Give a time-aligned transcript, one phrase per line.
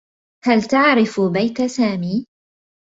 [0.45, 2.25] هل تعرف بيت سامي؟